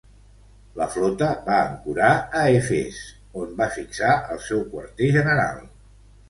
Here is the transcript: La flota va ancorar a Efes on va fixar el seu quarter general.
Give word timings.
La 0.77 0.85
flota 0.93 1.27
va 1.49 1.57
ancorar 1.65 2.09
a 2.39 2.41
Efes 2.61 3.03
on 3.43 3.53
va 3.61 3.69
fixar 3.77 4.15
el 4.37 4.43
seu 4.49 4.65
quarter 4.73 5.13
general. 5.21 5.63